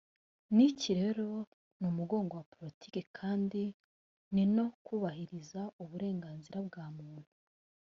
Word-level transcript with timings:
n’iki 0.55 0.91
rero 0.99 1.27
ni 1.79 1.85
umurongo 1.91 2.31
wa 2.39 2.45
politiki 2.55 3.01
kandi 3.17 3.61
ni 4.33 4.43
no 4.55 4.65
kubahiriza 4.85 5.61
uburenganzira 5.83 6.57
bwa 6.67 6.85
muntu 6.97 7.29